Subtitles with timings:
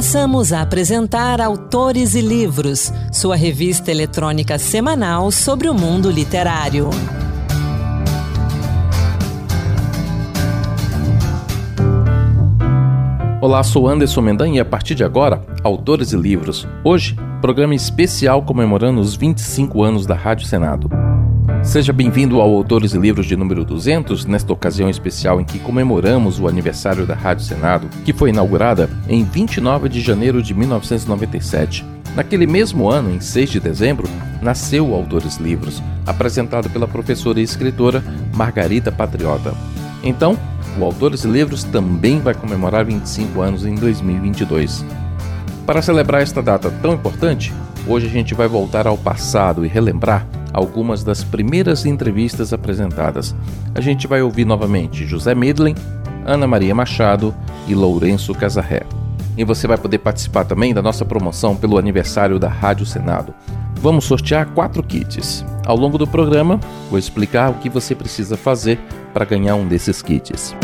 [0.00, 6.88] Passamos a apresentar Autores e Livros, sua revista eletrônica semanal sobre o mundo literário.
[13.42, 16.66] Olá, sou Anderson Mendan e a partir de agora, Autores e Livros.
[16.82, 20.88] Hoje, programa especial comemorando os 25 anos da Rádio Senado.
[21.62, 26.40] Seja bem-vindo ao Autores e Livros de número 200, nesta ocasião especial em que comemoramos
[26.40, 31.84] o aniversário da Rádio Senado, que foi inaugurada em 29 de janeiro de 1997.
[32.16, 34.08] Naquele mesmo ano, em 6 de dezembro,
[34.42, 38.02] nasceu Autores Livros, apresentado pela professora e escritora
[38.34, 39.54] Margarida Patriota.
[40.02, 40.36] Então,
[40.78, 44.84] o Autores Livros também vai comemorar 25 anos em 2022.
[45.66, 47.52] Para celebrar esta data tão importante,
[47.86, 53.34] hoje a gente vai voltar ao passado e relembrar algumas das primeiras entrevistas apresentadas.
[53.74, 55.74] A gente vai ouvir novamente José Midlin,
[56.24, 57.34] Ana Maria Machado
[57.66, 58.82] e Lourenço Casarré.
[59.36, 63.34] E você vai poder participar também da nossa promoção pelo aniversário da Rádio Senado.
[63.76, 65.44] Vamos sortear quatro kits.
[65.64, 68.78] Ao longo do programa, vou explicar o que você precisa fazer
[69.14, 70.54] para ganhar um desses kits.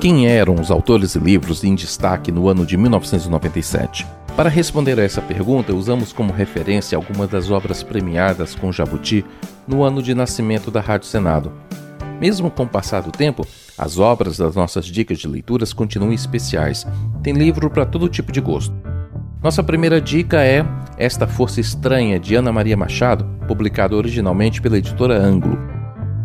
[0.00, 4.06] Quem eram os autores e livros em destaque no ano de 1997?
[4.36, 9.24] Para responder a essa pergunta, usamos como referência algumas das obras premiadas com Jabuti
[9.68, 11.52] no ano de nascimento da Rádio Senado.
[12.18, 16.86] Mesmo com o passar do tempo, as obras das nossas dicas de leituras continuam especiais.
[17.22, 18.74] Tem livro para todo tipo de gosto.
[19.42, 20.64] Nossa primeira dica é
[20.96, 25.58] Esta Força Estranha, de Ana Maria Machado, publicado originalmente pela editora Ângulo.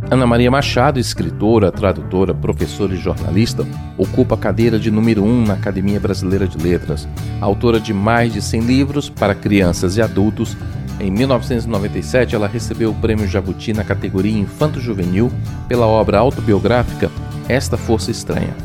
[0.09, 5.45] Ana Maria Machado, escritora, tradutora, professora e jornalista, ocupa a cadeira de número 1 um
[5.45, 7.05] na Academia Brasileira de Letras.
[7.41, 10.55] Autora de mais de 100 livros para crianças e adultos,
[10.97, 15.29] em 1997 ela recebeu o Prêmio Jabuti na categoria Infanto Juvenil
[15.67, 17.11] pela obra autobiográfica
[17.49, 18.55] Esta Força Estranha.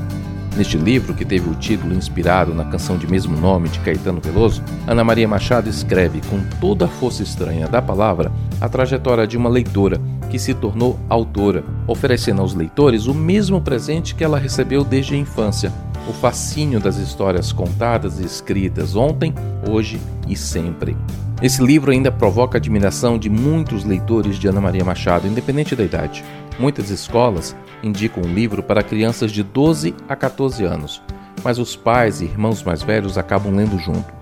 [0.56, 4.62] Neste livro, que teve o título inspirado na canção de mesmo nome de Caetano Veloso,
[4.86, 9.48] Ana Maria Machado escreve com toda a força estranha da palavra a trajetória de uma
[9.48, 10.00] leitora
[10.32, 15.18] que se tornou autora, oferecendo aos leitores o mesmo presente que ela recebeu desde a
[15.18, 15.70] infância:
[16.08, 19.34] o fascínio das histórias contadas e escritas ontem,
[19.68, 20.96] hoje e sempre.
[21.42, 26.24] Esse livro ainda provoca admiração de muitos leitores de Ana Maria Machado, independente da idade.
[26.58, 31.02] Muitas escolas indicam o livro para crianças de 12 a 14 anos,
[31.44, 34.21] mas os pais e irmãos mais velhos acabam lendo junto.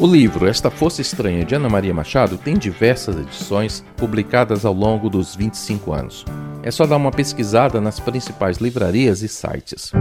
[0.00, 5.10] O livro Esta Força Estranha de Ana Maria Machado tem diversas edições publicadas ao longo
[5.10, 6.24] dos 25 anos.
[6.62, 9.92] É só dar uma pesquisada nas principais livrarias e sites.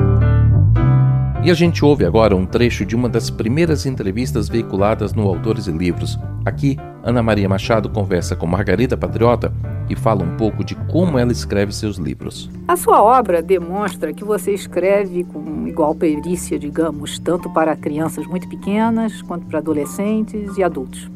[1.50, 5.66] E a gente ouve agora um trecho de uma das primeiras entrevistas veiculadas no Autores
[5.66, 6.16] e Livros.
[6.46, 9.52] Aqui, Ana Maria Machado conversa com Margarida Patriota
[9.90, 12.52] e fala um pouco de como ela escreve seus livros.
[12.68, 18.48] A sua obra demonstra que você escreve com igual perícia, digamos, tanto para crianças muito
[18.48, 21.10] pequenas quanto para adolescentes e adultos.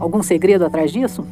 [0.00, 1.24] Algum segredo atrás disso?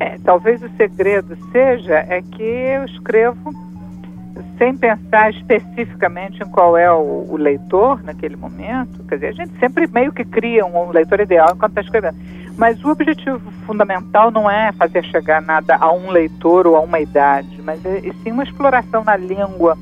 [0.00, 3.65] É, talvez o segredo seja é que eu escrevo
[4.58, 9.04] sem pensar especificamente em qual é o, o, leitor naquele momento.
[9.04, 12.16] Quer dizer, a gente sempre meio que cria um, um leitor ideal enquanto está escrevendo.
[12.56, 16.98] Mas o objetivo fundamental não é fazer chegar nada a um leitor ou a uma
[17.00, 19.76] idade, mas é, é sim uma exploração na língua,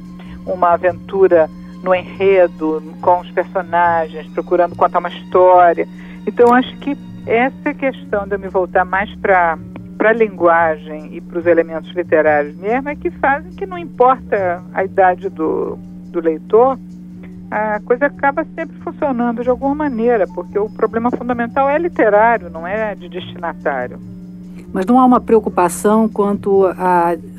[0.44, 1.48] uma aventura
[1.82, 5.87] no enredo, com os personagens, procurando contar uma história.
[6.26, 9.59] Então, acho que essa é questão de eu me voltar mais para
[9.97, 14.62] para a linguagem e para os elementos literários mesmo é que fazem que não importa
[14.72, 15.78] a idade do,
[16.10, 16.78] do leitor,
[17.50, 22.66] a coisa acaba sempre funcionando de alguma maneira, porque o problema fundamental é literário, não
[22.66, 23.99] é de destinatário.
[24.72, 26.66] Mas não há uma preocupação quanto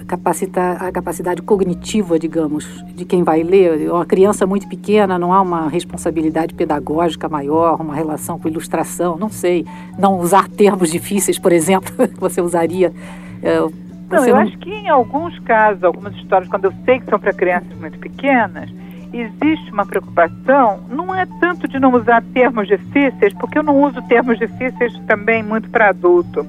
[0.08, 3.90] à a capacidade cognitiva, digamos, de quem vai ler.
[3.92, 9.30] Uma criança muito pequena, não há uma responsabilidade pedagógica maior, uma relação com ilustração, não
[9.30, 9.66] sei.
[9.98, 12.94] Não usar termos difíceis, por exemplo, que você usaria.
[13.42, 13.76] É, você
[14.10, 14.42] não, eu não...
[14.42, 17.98] acho que em alguns casos, algumas histórias, quando eu sei que são para crianças muito
[17.98, 18.70] pequenas,
[19.14, 24.01] existe uma preocupação, não é tanto de não usar termos difíceis, porque eu não uso
[24.04, 26.46] termos difíceis também muito para adulto.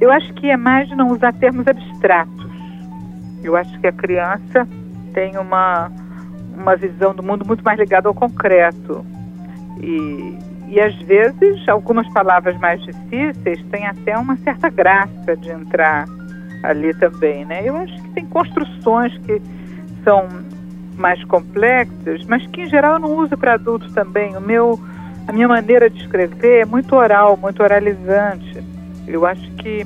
[0.00, 2.53] Eu acho que é mais de não usar termos abstratos.
[3.44, 4.66] Eu acho que a criança
[5.12, 5.92] tem uma,
[6.56, 9.04] uma visão do mundo muito mais ligada ao concreto.
[9.80, 10.38] E,
[10.68, 16.06] e às vezes algumas palavras mais difíceis têm até uma certa graça de entrar
[16.62, 17.62] ali também, né?
[17.64, 19.40] Eu acho que tem construções que
[20.02, 20.26] são
[20.96, 24.36] mais complexas, mas que em geral eu não uso para adultos também.
[24.36, 24.80] O meu,
[25.28, 28.62] a minha maneira de escrever é muito oral, muito oralizante.
[29.06, 29.84] Eu acho que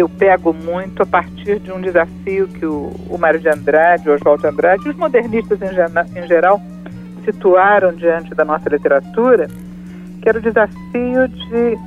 [0.00, 4.14] eu pego muito a partir de um desafio que o, o Mário de Andrade, o
[4.14, 6.60] Oswaldo de Andrade, e os modernistas em, em geral
[7.24, 9.48] situaram diante da nossa literatura,
[10.22, 11.78] que era o desafio de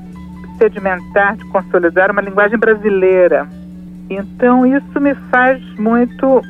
[0.58, 3.48] sedimentar, de consolidar uma linguagem brasileira.
[4.10, 6.42] Então, isso me faz muito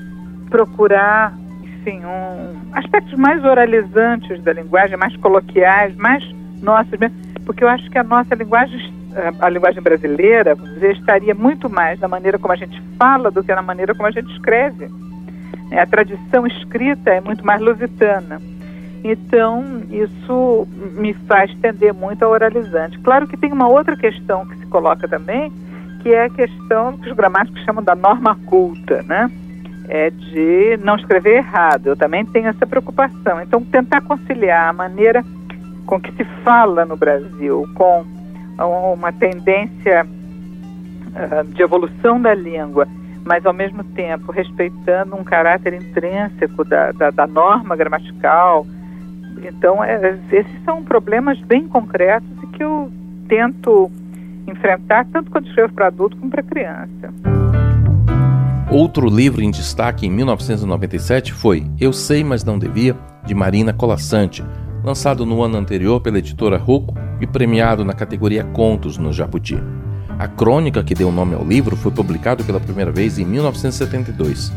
[0.50, 1.34] procurar,
[1.64, 6.24] enfim, um, aspectos mais oralizantes da linguagem, mais coloquiais, mais
[6.62, 7.16] nossas mesmo,
[7.46, 8.94] porque eu acho que a nossa linguagem,
[9.40, 13.54] a linguagem brasileira, dizer, estaria muito mais na maneira como a gente fala do que
[13.54, 14.90] na maneira como a gente escreve.
[15.72, 18.42] A tradição escrita é muito mais lusitana.
[19.04, 23.00] Então, isso me faz tender muito ao oralizante.
[23.00, 25.52] Claro que tem uma outra questão que se coloca também,
[26.02, 29.32] que é a questão que os gramáticos chamam da norma culta, né?
[29.88, 31.88] É de não escrever errado.
[31.88, 33.42] Eu também tenho essa preocupação.
[33.42, 35.26] Então, tentar conciliar a maneira
[35.86, 38.06] com que se fala no Brasil com
[38.58, 42.88] uma tendência uh, de evolução da língua,
[43.26, 48.66] mas ao mesmo tempo respeitando um caráter intrínseco da, da, da norma gramatical,
[49.44, 52.92] então, é, esses são problemas bem concretos e que eu
[53.28, 53.92] tento
[54.48, 57.14] enfrentar tanto quando escrevo para adulto como para criança.
[58.70, 62.96] Outro livro em destaque em 1997 foi Eu Sei, Mas Não Devia,
[63.26, 64.44] de Marina Colassante,
[64.84, 69.58] lançado no ano anterior pela editora Rocco e premiado na categoria Contos no Jabuti.
[70.20, 74.52] A crônica que deu nome ao livro foi publicado pela primeira vez em 1972.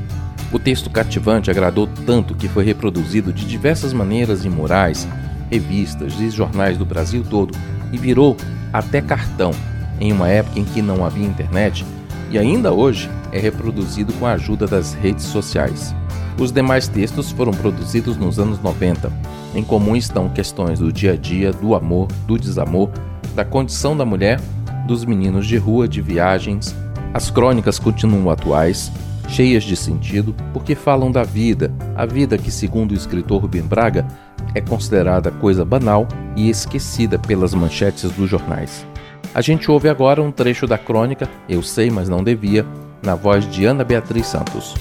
[0.50, 5.06] O texto cativante agradou tanto que foi reproduzido de diversas maneiras em murais,
[5.50, 7.56] revistas e jornais do Brasil todo
[7.92, 8.36] e virou
[8.72, 9.52] até cartão
[10.00, 11.84] em uma época em que não havia internet
[12.30, 15.94] e ainda hoje é reproduzido com a ajuda das redes sociais.
[16.38, 19.12] Os demais textos foram produzidos nos anos 90.
[19.54, 22.90] Em comum estão questões do dia a dia, do amor, do desamor,
[23.34, 24.40] da condição da mulher,
[24.86, 26.74] dos meninos de rua, de viagens.
[27.12, 28.90] As crônicas continuam atuais,
[29.28, 34.06] cheias de sentido porque falam da vida, a vida que, segundo o escritor Rubem Braga,
[34.54, 38.84] é considerada coisa banal e esquecida pelas manchetes dos jornais.
[39.32, 42.66] A gente ouve agora um trecho da crônica Eu Sei, Mas Não Devia,
[43.02, 44.74] na voz de Ana Beatriz Santos.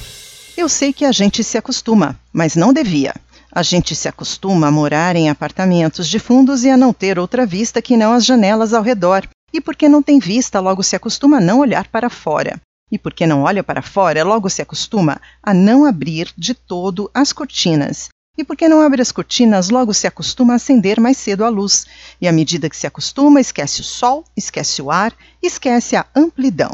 [0.57, 3.13] Eu sei que a gente se acostuma, mas não devia.
[3.53, 7.45] A gente se acostuma a morar em apartamentos de fundos e a não ter outra
[7.45, 9.27] vista que não as janelas ao redor.
[9.53, 12.59] E porque não tem vista, logo se acostuma a não olhar para fora
[12.93, 17.33] e porque não olha para fora, logo se acostuma a não abrir de todo as
[17.33, 18.09] cortinas.
[18.37, 21.87] E porque não abre as cortinas, logo se acostuma a acender mais cedo a luz.
[22.21, 25.11] E à medida que se acostuma, esquece o sol, esquece o ar,
[25.41, 26.71] esquece a amplidão.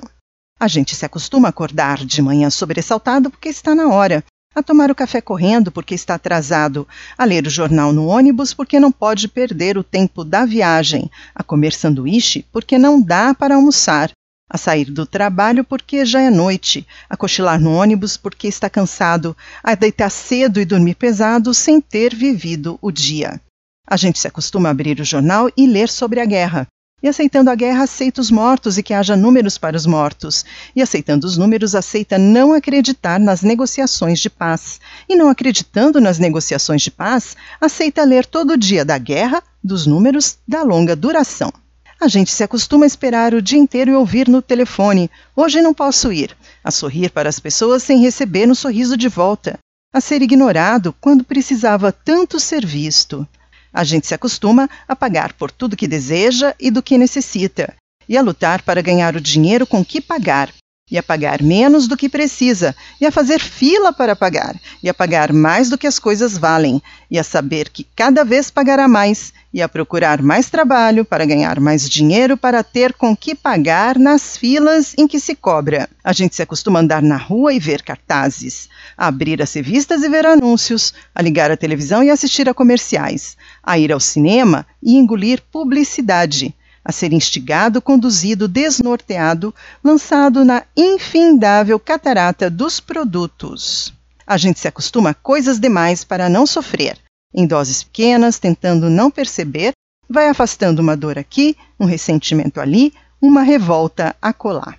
[0.60, 4.22] A gente se acostuma a acordar de manhã sobressaltado porque está na hora,
[4.60, 8.80] a tomar o café correndo porque está atrasado, a ler o jornal no ônibus porque
[8.80, 14.12] não pode perder o tempo da viagem, a comer sanduíche porque não dá para almoçar,
[14.50, 19.38] a sair do trabalho porque já é noite, a cochilar no ônibus porque está cansado,
[19.64, 23.40] a deitar cedo e dormir pesado sem ter vivido o dia.
[23.88, 26.68] A gente se acostuma a abrir o jornal e ler sobre a guerra.
[27.02, 30.44] E aceitando a guerra, aceita os mortos e que haja números para os mortos.
[30.76, 34.82] E aceitando os números, aceita não acreditar nas negociações de paz.
[35.08, 40.38] E não acreditando nas negociações de paz, aceita ler todo dia da guerra, dos números,
[40.46, 41.54] da longa duração.
[42.02, 45.74] A gente se acostuma a esperar o dia inteiro e ouvir no telefone: hoje não
[45.74, 46.36] posso ir.
[46.64, 49.58] A sorrir para as pessoas sem receber um sorriso de volta.
[49.94, 53.28] A ser ignorado quando precisava tanto ser visto.
[53.74, 57.74] A gente se acostuma a pagar por tudo que deseja e do que necessita,
[58.08, 60.50] e a lutar para ganhar o dinheiro com que pagar,
[60.92, 64.94] e a pagar menos do que precisa, e a fazer fila para pagar, e a
[64.94, 69.32] pagar mais do que as coisas valem, e a saber que cada vez pagará mais,
[69.54, 74.38] e a procurar mais trabalho para ganhar mais dinheiro para ter com que pagar nas
[74.38, 75.90] filas em que se cobra.
[76.04, 80.04] A gente se acostuma a andar na rua e ver cartazes, a abrir as revistas
[80.04, 84.66] e ver anúncios, a ligar a televisão e assistir a comerciais, a ir ao cinema
[84.82, 93.94] e engolir publicidade a ser instigado, conduzido, desnorteado, lançado na infindável catarata dos produtos.
[94.26, 96.98] A gente se acostuma a coisas demais para não sofrer.
[97.34, 99.74] Em doses pequenas, tentando não perceber,
[100.10, 104.76] vai afastando uma dor aqui, um ressentimento ali, uma revolta acolá.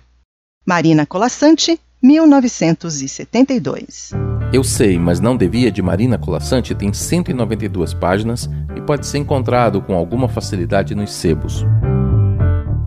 [0.65, 4.11] Marina Colassante, 1972.
[4.51, 8.49] Eu sei, mas não devia de Marina Colassante tem 192 páginas
[8.91, 11.65] pode ser encontrado com alguma facilidade nos sebos.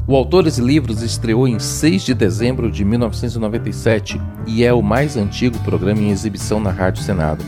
[0.06, 5.16] O Autores e Livros estreou em 6 de dezembro de 1997 e é o mais
[5.16, 7.42] antigo programa em exibição na Rádio Senado.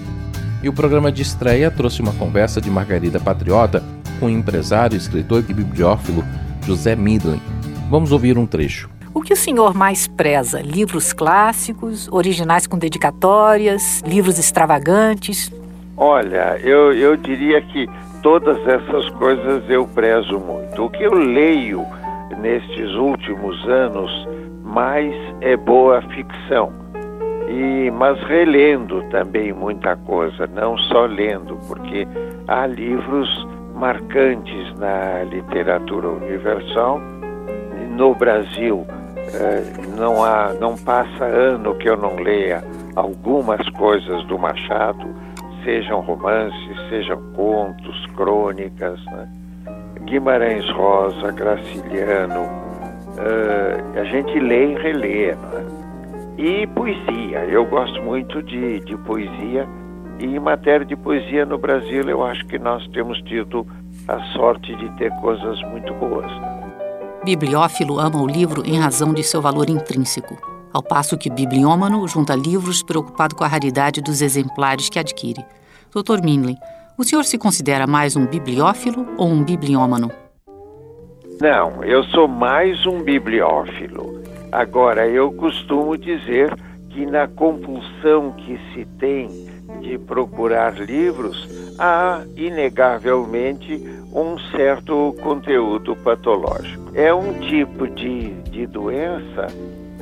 [0.62, 3.84] E o programa de estreia trouxe uma conversa de Margarida Patriota
[4.18, 6.24] com o empresário, escritor e bibliófilo
[6.64, 7.42] José Midlin.
[7.90, 8.88] Vamos ouvir um trecho.
[9.12, 10.62] O que o senhor mais preza?
[10.62, 15.52] Livros clássicos, originais com dedicatórias, livros extravagantes?
[15.96, 17.88] Olha, eu, eu diria que
[18.22, 20.84] todas essas coisas eu prezo muito.
[20.84, 21.86] O que eu leio
[22.38, 24.10] nestes últimos anos
[24.62, 26.70] mais é boa ficção.
[27.48, 32.06] E, mas relendo também muita coisa, não só lendo, porque
[32.46, 37.00] há livros marcantes na literatura universal.
[37.96, 38.86] No Brasil,
[39.16, 39.62] eh,
[39.96, 42.62] não, há, não passa ano que eu não leia
[42.94, 45.06] algumas coisas do Machado,
[45.66, 49.04] sejam romances, sejam contos, crônicas.
[49.06, 49.28] Né?
[50.04, 55.34] Guimarães Rosa, Graciliano, uh, a gente lê e relê.
[55.34, 55.66] Né?
[56.38, 59.66] E poesia, eu gosto muito de, de poesia
[60.20, 63.66] e em matéria de poesia no Brasil, eu acho que nós temos tido
[64.06, 66.30] a sorte de ter coisas muito boas.
[67.24, 70.38] Bibliófilo ama o livro em razão de seu valor intrínseco,
[70.72, 75.44] ao passo que bibliômano junta livros preocupado com a raridade dos exemplares que adquire.
[75.94, 76.22] Dr.
[76.22, 76.56] Minley,
[76.98, 80.10] o senhor se considera mais um bibliófilo ou um bibliômano?
[81.40, 84.22] Não, eu sou mais um bibliófilo.
[84.50, 86.54] Agora, eu costumo dizer
[86.88, 89.28] que na compulsão que se tem
[89.80, 91.46] de procurar livros,
[91.78, 96.90] há inegavelmente um certo conteúdo patológico.
[96.94, 99.48] É um tipo de, de doença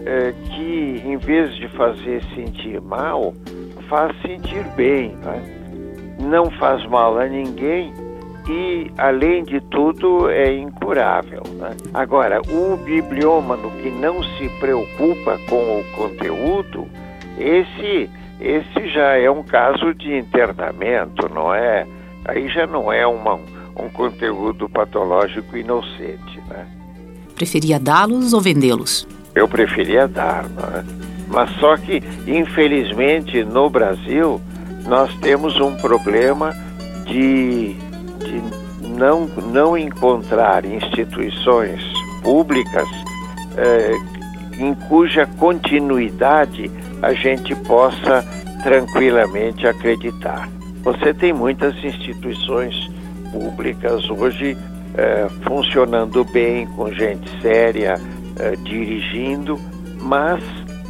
[0.07, 3.35] é, que, em vez de fazer sentir mal,
[3.89, 5.17] faz sentir bem.
[5.17, 5.64] Né?
[6.19, 7.93] Não faz mal a ninguém
[8.49, 11.43] e, além de tudo, é incurável.
[11.59, 11.77] Né?
[11.93, 16.87] Agora, o bibliômano que não se preocupa com o conteúdo,
[17.39, 21.87] esse esse já é um caso de internamento, não é?
[22.25, 26.67] Aí já não é uma, um conteúdo patológico inocente, né?
[27.35, 29.07] Preferia dá-los ou vendê-los?
[29.35, 30.85] Eu preferia dar, não é?
[31.29, 34.41] Mas só que, infelizmente, no Brasil,
[34.87, 36.53] nós temos um problema
[37.05, 38.43] de, de
[38.89, 41.81] não, não encontrar instituições
[42.23, 42.89] públicas
[43.57, 43.95] eh,
[44.59, 46.71] em cuja continuidade
[47.03, 48.25] a gente possa
[48.63, 50.49] tranquilamente acreditar.
[50.83, 52.75] Você tem muitas instituições
[53.33, 54.57] públicas hoje
[54.97, 58.01] eh, funcionando bem, com gente séria
[58.39, 59.59] eh, dirigindo,
[60.01, 60.43] mas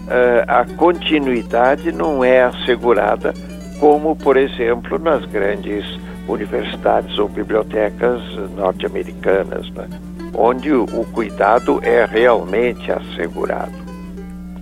[0.09, 3.33] eh, a continuidade não é assegurada,
[3.79, 5.85] como, por exemplo, nas grandes
[6.29, 8.21] universidades ou bibliotecas
[8.57, 9.89] norte-americanas, né?
[10.35, 13.73] onde o cuidado é realmente assegurado.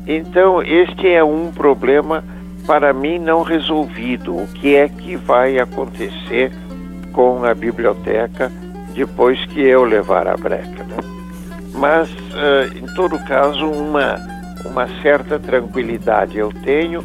[0.07, 2.25] Então, este é um problema
[2.67, 4.35] para mim não resolvido.
[4.35, 6.53] O que é que vai acontecer
[7.13, 8.51] com a biblioteca
[8.95, 10.85] depois que eu levar a breca?
[10.85, 10.97] Né?
[11.75, 14.17] Mas, uh, em todo caso, uma,
[14.65, 17.03] uma certa tranquilidade eu tenho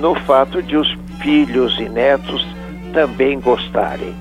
[0.00, 2.46] no fato de os filhos e netos
[2.92, 4.14] também gostarem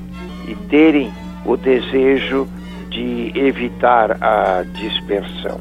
[0.48, 1.12] e terem
[1.46, 2.48] o desejo
[2.90, 5.60] de evitar a dispersão.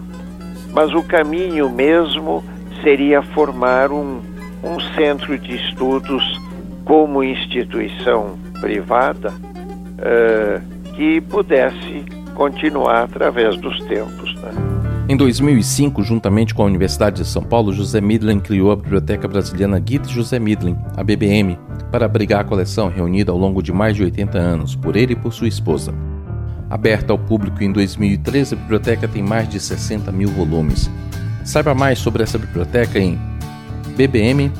[0.72, 2.44] Mas o caminho mesmo
[2.82, 4.20] seria formar um,
[4.62, 6.22] um centro de estudos
[6.84, 14.35] como instituição privada uh, que pudesse continuar através dos tempos.
[15.08, 19.78] Em 2005, juntamente com a Universidade de São Paulo, José Midlen criou a Biblioteca Brasiliana
[19.78, 21.56] Guides José Midlen, a BBM,
[21.92, 25.16] para abrigar a coleção reunida ao longo de mais de 80 anos, por ele e
[25.16, 25.94] por sua esposa.
[26.68, 30.90] Aberta ao público em 2013, a biblioteca tem mais de 60 mil volumes.
[31.44, 33.16] Saiba mais sobre essa biblioteca em
[33.96, 34.56] bbm.usp.br.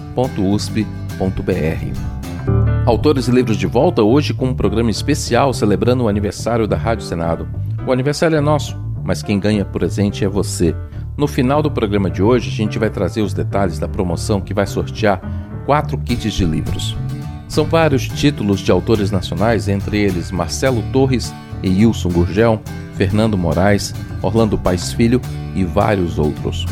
[2.86, 7.04] Autores e livros de volta hoje com um programa especial celebrando o aniversário da Rádio
[7.04, 7.48] Senado.
[7.84, 10.74] O aniversário é nosso, mas quem ganha presente é você.
[11.16, 14.52] No final do programa de hoje, a gente vai trazer os detalhes da promoção que
[14.52, 15.20] vai sortear
[15.64, 16.96] quatro kits de livros.
[17.48, 21.32] São vários títulos de autores nacionais, entre eles Marcelo Torres
[21.62, 22.60] e Wilson Gurgel,
[22.96, 25.20] Fernando Moraes, Orlando Paes Filho
[25.54, 26.66] e vários outros.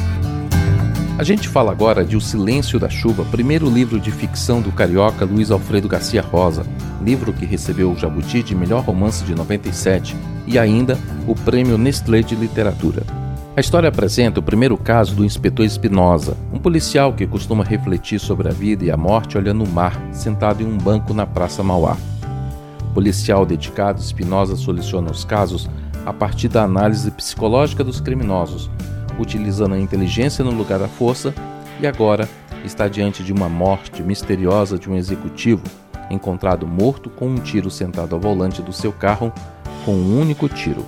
[1.17, 5.25] A gente fala agora de O Silêncio da Chuva, primeiro livro de ficção do carioca
[5.25, 6.67] Luiz Alfredo Garcia Rosa,
[7.01, 12.23] livro que recebeu o Jabuti de melhor romance de 97 e ainda o Prêmio Nestlé
[12.23, 13.03] de Literatura.
[13.57, 18.49] A história apresenta o primeiro caso do inspetor Espinosa, um policial que costuma refletir sobre
[18.49, 21.97] a vida e a morte olhando o mar, sentado em um banco na Praça Mauá.
[22.93, 25.71] Policial dedicado, Espinosa soluciona os casos
[26.05, 28.69] a partir da análise psicológica dos criminosos,
[29.19, 31.33] utilizando a inteligência no lugar da força,
[31.81, 32.29] e agora
[32.65, 35.63] está diante de uma morte misteriosa de um executivo
[36.11, 39.33] encontrado morto com um tiro sentado ao volante do seu carro
[39.85, 40.85] com um único tiro.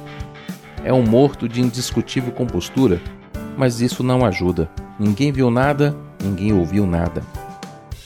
[0.85, 3.01] É um morto de indiscutível compostura,
[3.57, 4.71] mas isso não ajuda.
[4.99, 7.23] Ninguém viu nada, ninguém ouviu nada.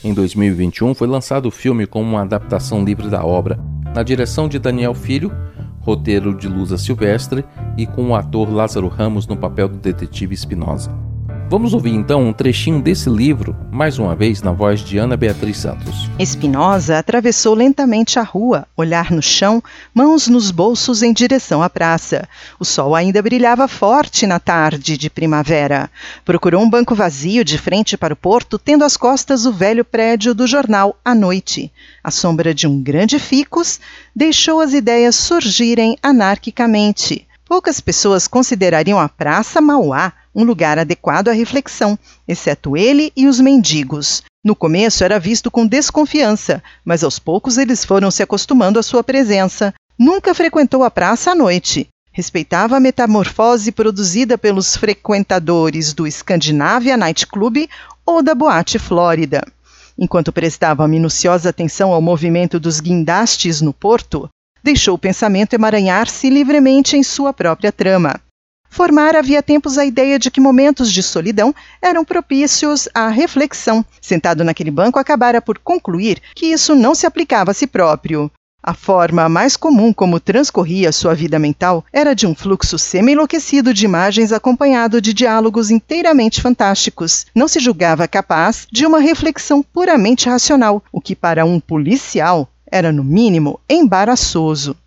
[0.03, 3.59] Em 2021 foi lançado o filme como uma adaptação livre da obra,
[3.93, 5.31] na direção de Daniel Filho,
[5.79, 7.45] roteiro de Lusa Silvestre
[7.77, 10.91] e com o ator Lázaro Ramos no papel do detetive Espinosa.
[11.51, 15.57] Vamos ouvir então um trechinho desse livro, mais uma vez na voz de Ana Beatriz
[15.57, 16.09] Santos.
[16.17, 19.61] Espinosa atravessou lentamente a rua, olhar no chão,
[19.93, 22.25] mãos nos bolsos em direção à praça.
[22.57, 25.91] O sol ainda brilhava forte na tarde de primavera.
[26.23, 30.33] Procurou um banco vazio de frente para o porto, tendo às costas o velho prédio
[30.33, 31.69] do jornal à noite.
[32.01, 33.77] À sombra de um grande ficus,
[34.15, 37.27] deixou as ideias surgirem anarquicamente.
[37.45, 41.97] Poucas pessoas considerariam a Praça Mauá um lugar adequado à reflexão,
[42.27, 44.23] exceto ele e os mendigos.
[44.43, 49.03] No começo era visto com desconfiança, mas aos poucos eles foram se acostumando à sua
[49.03, 49.73] presença.
[49.97, 51.87] Nunca frequentou a praça à noite.
[52.11, 57.67] Respeitava a metamorfose produzida pelos frequentadores do Scandinavia Night Club
[58.05, 59.43] ou da Boate Flórida.
[59.97, 64.27] Enquanto prestava minuciosa atenção ao movimento dos guindastes no porto,
[64.63, 68.19] deixou o pensamento emaranhar-se livremente em sua própria trama.
[68.71, 73.85] Formar havia tempos a ideia de que momentos de solidão eram propícios à reflexão.
[74.01, 78.31] Sentado naquele banco, acabara por concluir que isso não se aplicava a si próprio.
[78.63, 83.83] A forma mais comum como transcorria sua vida mental era de um fluxo semi-enlouquecido de
[83.83, 87.25] imagens acompanhado de diálogos inteiramente fantásticos.
[87.35, 92.89] Não se julgava capaz de uma reflexão puramente racional, o que para um policial era,
[92.89, 94.77] no mínimo, embaraçoso.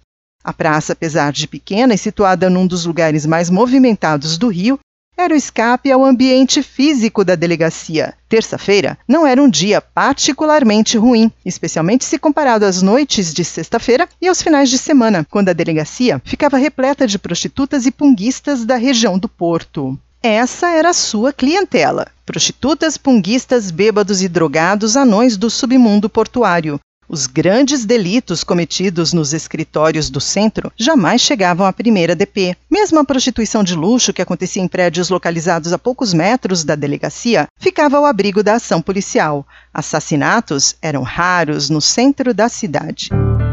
[0.44, 4.78] A praça, apesar de pequena e situada num dos lugares mais movimentados do Rio,
[5.16, 8.12] era o escape ao ambiente físico da delegacia.
[8.28, 14.28] Terça-feira não era um dia particularmente ruim, especialmente se comparado às noites de sexta-feira e
[14.28, 19.18] aos finais de semana, quando a delegacia ficava repleta de prostitutas e punguistas da região
[19.18, 19.98] do Porto.
[20.22, 27.26] Essa era a sua clientela: prostitutas, punguistas, bêbados e drogados anões do submundo portuário, os
[27.26, 32.56] grandes delitos cometidos nos escritórios do centro jamais chegavam à primeira DP.
[32.71, 37.47] Mesmo a prostituição de luxo, que acontecia em prédios localizados a poucos metros da delegacia,
[37.58, 39.47] ficava ao abrigo da ação policial.
[39.73, 43.10] Assassinatos eram raros no centro da cidade.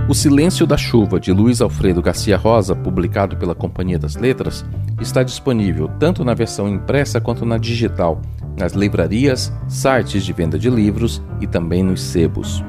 [0.10, 4.66] O Silêncio da Chuva, de Luiz Alfredo Garcia Rosa, publicado pela Companhia das Letras,
[5.00, 8.22] está disponível tanto na versão impressa quanto na digital,
[8.58, 12.62] nas livrarias, sites de venda de livros e também nos sebos.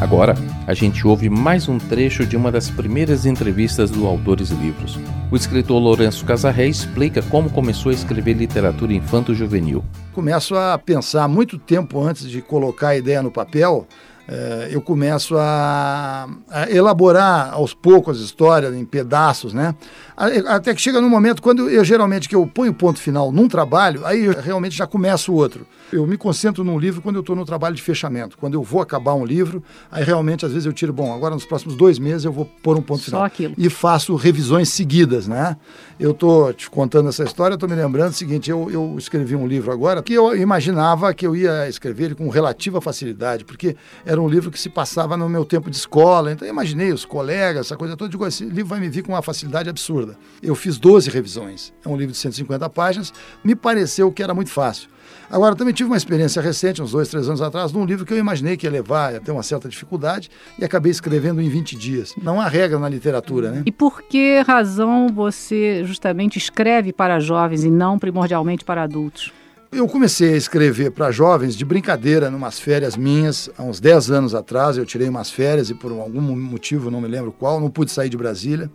[0.00, 4.54] Agora, a gente ouve mais um trecho de uma das primeiras entrevistas do Autores e
[4.54, 4.96] Livros.
[5.28, 9.84] O escritor Lourenço Casarré explica como começou a escrever literatura infanto-juvenil.
[10.12, 13.88] Começo a pensar muito tempo antes de colocar a ideia no papel,
[14.28, 19.74] eh, eu começo a, a, elaborar aos poucos as histórias em pedaços, né?
[20.18, 24.04] Até que chega num momento quando eu geralmente que eu ponho ponto final num trabalho,
[24.04, 25.64] aí eu realmente já começo o outro.
[25.92, 28.36] Eu me concentro num livro quando eu estou no trabalho de fechamento.
[28.36, 31.46] Quando eu vou acabar um livro, aí realmente às vezes eu tiro, bom, agora nos
[31.46, 33.22] próximos dois meses eu vou pôr um ponto Só final.
[33.22, 33.54] Aquilo.
[33.56, 35.56] E faço revisões seguidas, né?
[36.00, 39.46] Eu estou te contando essa história, estou me lembrando o seguinte, eu, eu escrevi um
[39.46, 44.20] livro agora que eu imaginava que eu ia escrever ele com relativa facilidade, porque era
[44.20, 47.66] um livro que se passava no meu tempo de escola, então eu imaginei os colegas,
[47.66, 50.07] essa coisa toda, digo, esse livro vai me vir com uma facilidade absurda.
[50.42, 54.50] Eu fiz 12 revisões, é um livro de 150 páginas, me pareceu que era muito
[54.50, 54.88] fácil.
[55.30, 58.18] Agora, também tive uma experiência recente, uns dois, três anos atrás, num livro que eu
[58.18, 62.14] imaginei que ia levar, ia ter uma certa dificuldade, e acabei escrevendo em 20 dias.
[62.22, 63.62] Não há regra na literatura, né?
[63.66, 69.32] E por que razão você justamente escreve para jovens e não primordialmente para adultos?
[69.70, 74.34] Eu comecei a escrever para jovens de brincadeira, numas férias minhas, há uns 10 anos
[74.34, 74.78] atrás.
[74.78, 78.08] Eu tirei umas férias e, por algum motivo, não me lembro qual, não pude sair
[78.08, 78.70] de Brasília.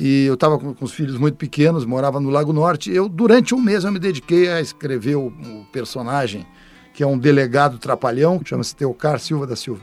[0.00, 2.90] E eu estava com, com, os filhos muito pequenos, morava no Lago Norte.
[2.90, 6.46] Eu, durante um mês, eu me dediquei a escrever o, o personagem,
[6.94, 9.82] que é um delegado trapalhão, chama-se Teocar Silva da Silva.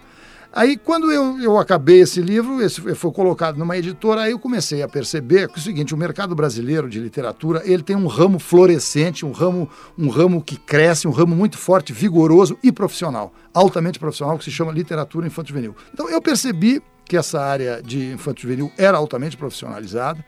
[0.52, 4.82] Aí, quando eu, eu acabei esse livro, esse foi colocado numa editora, aí eu comecei
[4.82, 8.40] a perceber que é o seguinte, o mercado brasileiro de literatura, ele tem um ramo
[8.40, 14.00] florescente, um ramo, um ramo que cresce, um ramo muito forte, vigoroso e profissional, altamente
[14.00, 15.76] profissional, que se chama literatura infanto-juvenil.
[15.94, 20.24] Então, eu percebi que essa área de infanto-juvenil era altamente profissionalizada.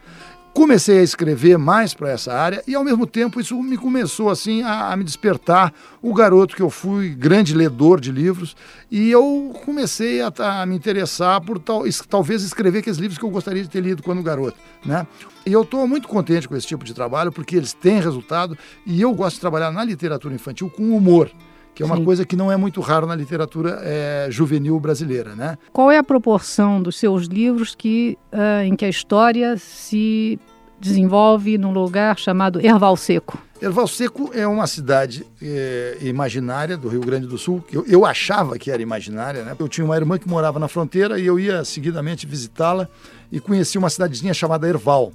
[0.51, 4.63] Comecei a escrever mais para essa área e ao mesmo tempo isso me começou assim
[4.63, 8.55] a, a, me despertar o garoto que eu fui grande ledor de livros.
[8.89, 13.29] E eu comecei a, a me interessar por tal, talvez escrever aqueles livros que eu
[13.29, 15.05] gostaria de ter lido quando garoto, né?
[15.45, 18.99] E eu estou muito contente com esse tipo de trabalho porque eles têm resultado e
[18.99, 21.31] eu gosto de trabalhar na literatura infantil com humor
[21.73, 22.05] que é uma Sim.
[22.05, 25.57] coisa que não é muito raro na literatura é, juvenil brasileira, né?
[25.71, 30.39] Qual é a proporção dos seus livros que, uh, em que a história se
[30.79, 33.37] desenvolve num lugar chamado Erval Seco?
[33.61, 38.05] Erval Seco é uma cidade é, imaginária do Rio Grande do Sul, que eu, eu,
[38.05, 39.53] achava que era imaginária, né?
[39.59, 42.87] Eu tinha uma irmã que morava na fronteira e eu ia seguidamente visitá-la
[43.29, 45.11] e conheci uma cidadezinha chamada Erval,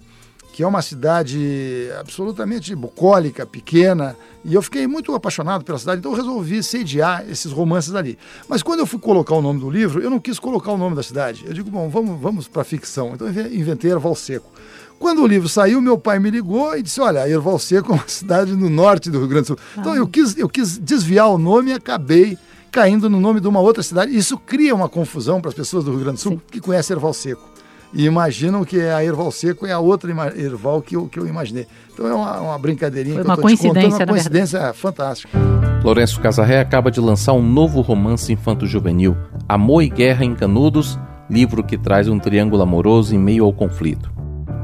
[0.54, 6.12] que é uma cidade absolutamente bucólica, pequena, e eu fiquei muito apaixonado pela cidade, então
[6.12, 8.16] eu resolvi sediar esses romances ali.
[8.48, 10.94] Mas quando eu fui colocar o nome do livro, eu não quis colocar o nome
[10.94, 11.42] da cidade.
[11.44, 13.14] Eu digo, bom, vamos, vamos para ficção.
[13.14, 14.48] Então eu inventei Erval Seco.
[14.96, 18.06] Quando o livro saiu, meu pai me ligou e disse: Olha, Erval Seco é uma
[18.06, 19.58] cidade no norte do Rio Grande do Sul.
[19.76, 19.80] Ah.
[19.80, 22.38] Então eu quis, eu quis desviar o nome e acabei
[22.70, 24.16] caindo no nome de uma outra cidade.
[24.16, 26.40] Isso cria uma confusão para as pessoas do Rio Grande do Sul Sim.
[26.48, 27.53] que conhecem Erval Seco.
[27.94, 31.66] E imaginam que a Erval Seco é a outra Erval que eu, que eu imaginei.
[31.92, 35.38] Então é uma, uma brincadeirinha Foi que uma eu coincidência, contando, uma coincidência fantástica.
[35.84, 39.16] Lourenço Casarré acaba de lançar um novo romance infanto-juvenil,
[39.48, 40.98] Amor e Guerra em Canudos,
[41.30, 44.12] livro que traz um triângulo amoroso em meio ao conflito.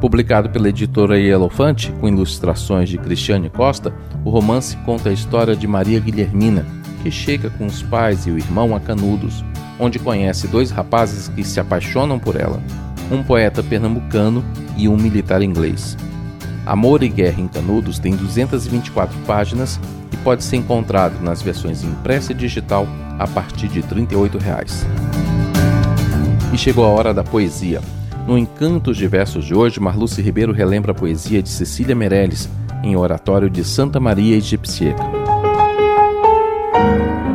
[0.01, 5.66] Publicado pela editora Elefante, com ilustrações de Cristiane Costa, o romance conta a história de
[5.66, 6.66] Maria Guilhermina,
[7.03, 9.45] que chega com os pais e o irmão a Canudos,
[9.79, 12.62] onde conhece dois rapazes que se apaixonam por ela,
[13.11, 14.44] um poeta pernambucano
[14.77, 15.96] e um militar inglês.
[16.64, 19.81] Amor e Guerra em Canudos tem 224 páginas
[20.12, 22.87] e pode ser encontrado nas versões impressa e digital
[23.18, 24.87] a partir de 38 reais.
[26.53, 27.81] E chegou a hora da poesia.
[28.27, 32.49] No Encantos de Versos de hoje, Marluce Ribeiro relembra a poesia de Cecília Meirelles,
[32.83, 35.03] em oratório de Santa Maria Egipcieca.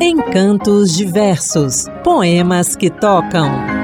[0.01, 3.74] Encantos de Versos Poemas que tocam.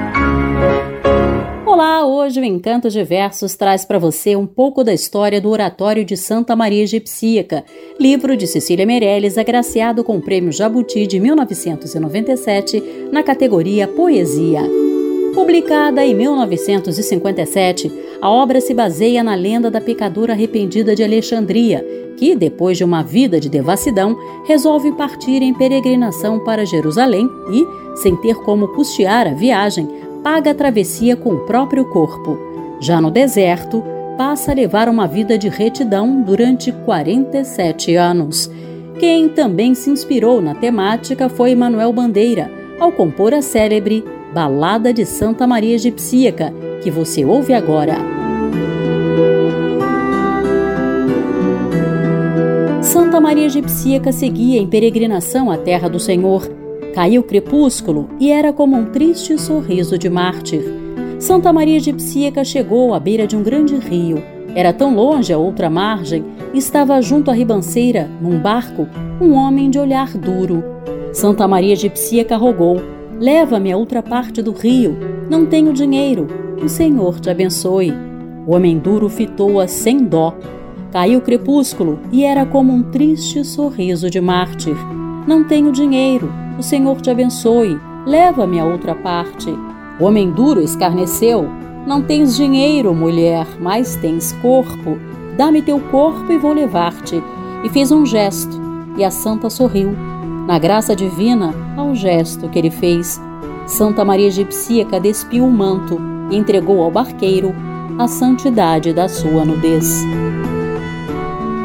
[1.84, 6.04] Olá, hoje o Encantos de Versos traz para você um pouco da história do Oratório
[6.04, 7.64] de Santa Maria Egipcíaca,
[7.98, 14.62] livro de Cecília Meirelles, agraciado com o Prêmio Jabuti de 1997 na categoria Poesia.
[15.34, 17.90] Publicada em 1957,
[18.20, 21.84] a obra se baseia na lenda da pecadora arrependida de Alexandria,
[22.16, 27.66] que, depois de uma vida de devassidão, resolve partir em peregrinação para Jerusalém e,
[27.96, 29.88] sem ter como custear a viagem,
[30.22, 32.38] paga a travessia com o próprio corpo.
[32.80, 33.82] Já no deserto,
[34.16, 38.50] passa a levar uma vida de retidão durante 47 anos.
[38.98, 45.04] Quem também se inspirou na temática foi Manuel Bandeira, ao compor a célebre Balada de
[45.04, 47.96] Santa Maria Egipcíaca, que você ouve agora.
[52.80, 56.61] Santa Maria Egipcíaca seguia em peregrinação à terra do Senhor.
[56.94, 60.62] Caiu o crepúsculo e era como um triste sorriso de mártir.
[61.18, 64.22] Santa Maria Egipcíaca chegou à beira de um grande rio.
[64.54, 68.86] Era tão longe a outra margem, estava junto à ribanceira, num barco,
[69.18, 70.62] um homem de olhar duro.
[71.14, 72.76] Santa Maria Egipcíaca rogou:
[73.18, 74.94] Leva-me a outra parte do rio.
[75.30, 76.26] Não tenho dinheiro.
[76.62, 77.94] O Senhor te abençoe.
[78.46, 80.36] O homem duro fitou-a sem dó.
[80.90, 84.76] Caiu o crepúsculo e era como um triste sorriso de mártir.
[85.26, 86.41] Não tenho dinheiro.
[86.62, 87.76] O Senhor te abençoe.
[88.06, 89.52] Leva-me a outra parte.
[89.98, 91.50] O homem duro escarneceu.
[91.84, 94.96] Não tens dinheiro, mulher, mas tens corpo.
[95.36, 97.20] Dá-me teu corpo e vou levar-te.
[97.64, 98.60] E fez um gesto,
[98.96, 99.92] e a santa sorriu
[100.46, 103.20] na graça divina, ao gesto que ele fez,
[103.66, 107.52] Santa Maria Egipcíaca despiu o manto e entregou ao barqueiro
[107.98, 110.04] a santidade da sua nudez.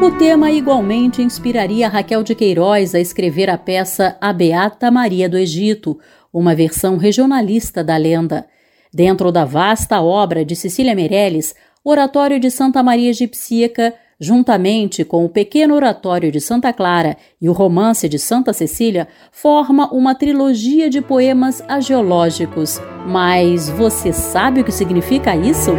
[0.00, 5.36] O tema igualmente inspiraria Raquel de Queiroz a escrever a peça A Beata Maria do
[5.36, 5.98] Egito,
[6.32, 8.46] uma versão regionalista da lenda.
[8.94, 15.28] Dentro da vasta obra de Cecília Meirelles, Oratório de Santa Maria Egipcíaca juntamente com o
[15.28, 21.00] pequeno oratório de Santa Clara e o romance de Santa Cecília, forma uma trilogia de
[21.00, 22.80] poemas agiológicos.
[23.06, 25.70] Mas você sabe o que significa isso?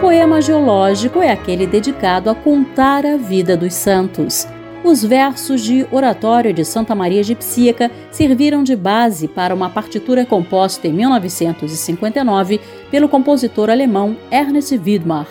[0.00, 4.46] Poema geológico é aquele dedicado a contar a vida dos santos.
[4.84, 10.86] Os versos de Oratório de Santa Maria Egipcíaca serviram de base para uma partitura composta
[10.86, 12.60] em 1959
[12.92, 15.26] pelo compositor alemão Ernest Widmar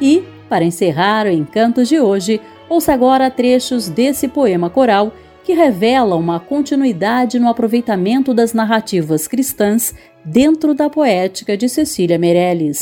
[0.00, 5.12] e para encerrar o Encantos de hoje, ouça agora trechos desse poema coral
[5.44, 12.80] que revela uma continuidade no aproveitamento das narrativas cristãs dentro da poética de Cecília Meirelles.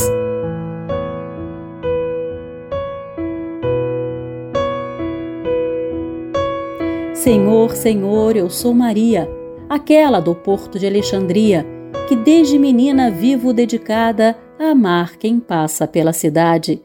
[7.26, 9.28] Senhor, Senhor, eu sou Maria,
[9.68, 11.66] aquela do porto de Alexandria,
[12.08, 16.80] que desde menina vivo dedicada a amar quem passa pela cidade.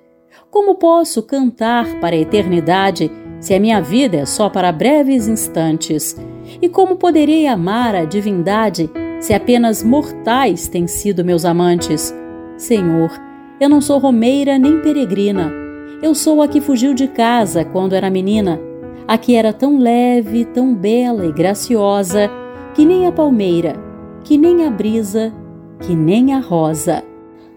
[0.49, 6.19] Como posso cantar para a eternidade se a minha vida é só para breves instantes?
[6.59, 12.11] E como poderei amar a divindade se apenas mortais têm sido meus amantes?
[12.57, 13.11] Senhor,
[13.59, 15.53] eu não sou romeira nem peregrina.
[16.01, 18.59] Eu sou a que fugiu de casa quando era menina,
[19.07, 22.29] a que era tão leve, tão bela e graciosa,
[22.73, 23.75] que nem a palmeira,
[24.23, 25.33] que nem a brisa,
[25.81, 27.03] que nem a rosa.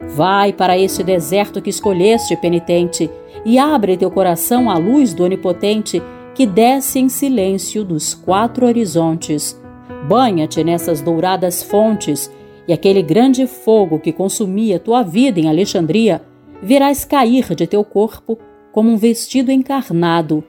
[0.01, 3.11] Vai para este deserto que escolheste, penitente,
[3.45, 6.03] e abre teu coração à luz do Onipotente,
[6.35, 9.61] que desce em silêncio dos quatro horizontes.
[10.09, 12.31] Banha-te nessas douradas fontes,
[12.67, 16.23] e aquele grande fogo que consumia tua vida em Alexandria,
[16.63, 18.39] verás cair de teu corpo
[18.73, 20.43] como um vestido encarnado,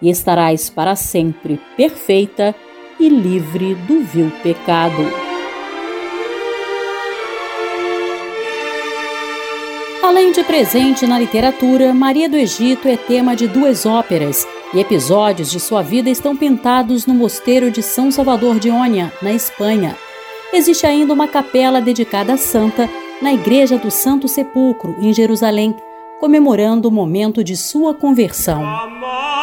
[0.00, 2.54] e estarás para sempre perfeita
[2.98, 5.02] e livre do vil pecado.
[10.02, 15.50] Além de presente na literatura, Maria do Egito é tema de duas óperas e episódios
[15.50, 19.96] de sua vida estão pintados no Mosteiro de São Salvador de Ônia, na Espanha.
[20.52, 22.88] Existe ainda uma capela dedicada à santa
[23.22, 25.76] na Igreja do Santo Sepulcro, em Jerusalém,
[26.18, 28.62] comemorando o momento de sua conversão.
[28.62, 29.39] O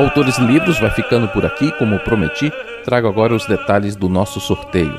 [0.00, 2.50] Autores e Livros vai ficando por aqui, como prometi,
[2.86, 4.98] trago agora os detalhes do nosso sorteio.